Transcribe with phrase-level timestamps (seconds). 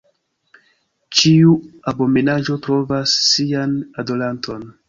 [1.19, 1.53] Ĉiu
[1.93, 4.71] abomenaĵo trovas sian adoranton.